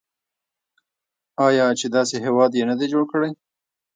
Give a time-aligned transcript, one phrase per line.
[1.47, 3.31] آیا چې داسې هیواد یې نه دی جوړ کړی؟